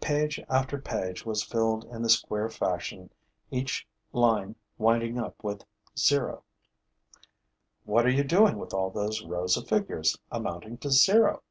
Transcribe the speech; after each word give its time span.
Page 0.00 0.40
after 0.48 0.80
page 0.80 1.26
was 1.26 1.42
filled 1.44 1.84
in 1.94 2.00
this 2.00 2.18
queer 2.18 2.48
fashion, 2.48 3.12
each 3.50 3.86
line 4.10 4.56
winding 4.78 5.18
up 5.18 5.44
with 5.44 5.66
0. 5.98 6.42
'What 7.84 8.06
are 8.06 8.10
you 8.10 8.24
doing 8.24 8.56
with 8.56 8.72
all 8.72 8.88
those 8.88 9.22
rows 9.22 9.54
of 9.58 9.68
figures 9.68 10.16
amounting 10.32 10.78
to 10.78 10.90
zero?' 10.90 11.42